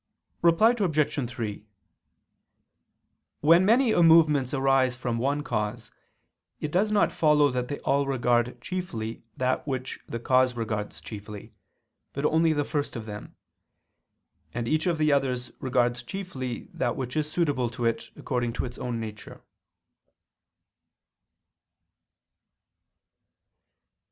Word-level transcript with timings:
Reply 0.41 0.73
Obj. 0.79 1.29
3: 1.29 1.63
When 3.41 3.63
many 3.63 3.93
movements 4.01 4.51
arise 4.51 4.95
from 4.95 5.19
one 5.19 5.43
cause, 5.43 5.91
it 6.59 6.71
does 6.71 6.91
not 6.91 7.11
follow 7.11 7.51
that 7.51 7.67
they 7.67 7.77
all 7.81 8.07
regard 8.07 8.59
chiefly 8.61 9.21
that 9.37 9.67
which 9.67 9.99
the 10.07 10.17
cause 10.17 10.55
regards 10.55 11.01
chiefly, 11.01 11.53
but 12.13 12.25
only 12.25 12.51
the 12.51 12.63
first 12.65 12.95
of 12.95 13.05
them. 13.05 13.35
And 14.55 14.67
each 14.67 14.87
of 14.87 14.97
the 14.97 15.11
others 15.13 15.51
regards 15.59 16.01
chiefly 16.01 16.67
that 16.73 16.95
which 16.95 17.15
is 17.15 17.31
suitable 17.31 17.69
to 17.69 17.85
it 17.85 18.09
according 18.15 18.53
to 18.53 18.65
its 18.65 18.79
own 18.79 18.99
nature. 18.99 19.43